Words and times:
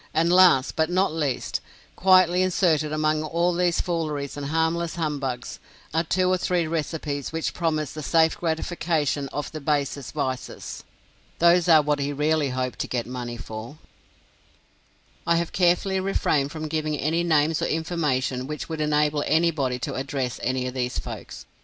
And 0.15 0.33
last, 0.33 0.75
but 0.75 0.89
not 0.89 1.13
least, 1.13 1.61
quietly 1.95 2.41
inserted 2.41 2.91
among 2.91 3.21
all 3.21 3.53
these 3.53 3.79
fooleries 3.79 4.35
and 4.35 4.47
harmless 4.47 4.95
humbugs, 4.95 5.59
are 5.93 6.03
two 6.03 6.27
or 6.27 6.39
three 6.39 6.65
recipes 6.65 7.31
which 7.31 7.53
promise 7.53 7.91
the 7.93 8.01
safe 8.01 8.35
gratification 8.39 9.27
of 9.29 9.51
the 9.51 9.61
basest 9.61 10.15
vices. 10.15 10.83
Those 11.37 11.69
are 11.69 11.83
what 11.83 11.99
he 11.99 12.13
really 12.13 12.49
hoped 12.49 12.79
to 12.79 12.87
get 12.87 13.05
money 13.05 13.37
for. 13.37 13.77
I 15.27 15.35
have 15.35 15.51
carefully 15.51 15.99
refrained 15.99 16.51
from 16.51 16.67
giving 16.67 16.97
any 16.97 17.23
names 17.23 17.61
or 17.61 17.65
information 17.67 18.47
which 18.47 18.67
would 18.67 18.81
enable 18.81 19.23
anybody 19.27 19.77
to 19.77 19.93
address 19.93 20.39
any 20.41 20.65
of 20.65 20.73
these 20.73 20.97
folks. 20.97 21.45